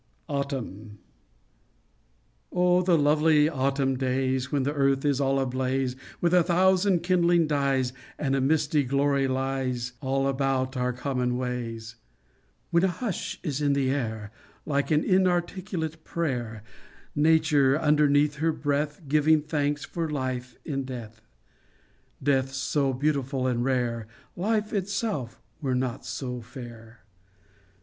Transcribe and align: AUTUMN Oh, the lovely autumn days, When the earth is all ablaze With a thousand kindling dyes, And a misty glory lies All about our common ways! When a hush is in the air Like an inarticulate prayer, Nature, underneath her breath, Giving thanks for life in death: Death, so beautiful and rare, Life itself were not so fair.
AUTUMN 0.27 0.97
Oh, 2.51 2.81
the 2.81 2.97
lovely 2.97 3.47
autumn 3.47 3.95
days, 3.97 4.51
When 4.51 4.63
the 4.63 4.73
earth 4.73 5.05
is 5.05 5.21
all 5.21 5.39
ablaze 5.39 5.95
With 6.19 6.33
a 6.33 6.41
thousand 6.41 7.03
kindling 7.03 7.45
dyes, 7.45 7.93
And 8.17 8.35
a 8.35 8.41
misty 8.41 8.81
glory 8.83 9.27
lies 9.27 9.93
All 10.01 10.27
about 10.27 10.75
our 10.75 10.91
common 10.91 11.37
ways! 11.37 11.97
When 12.71 12.83
a 12.83 12.87
hush 12.87 13.39
is 13.43 13.61
in 13.61 13.73
the 13.73 13.91
air 13.91 14.31
Like 14.65 14.89
an 14.89 15.03
inarticulate 15.03 16.03
prayer, 16.03 16.63
Nature, 17.15 17.79
underneath 17.79 18.37
her 18.37 18.51
breath, 18.51 19.01
Giving 19.07 19.43
thanks 19.43 19.85
for 19.85 20.09
life 20.09 20.57
in 20.65 20.83
death: 20.83 21.21
Death, 22.23 22.51
so 22.53 22.91
beautiful 22.91 23.45
and 23.45 23.63
rare, 23.63 24.07
Life 24.35 24.73
itself 24.73 25.39
were 25.61 25.75
not 25.75 26.07
so 26.07 26.41
fair. 26.41 27.01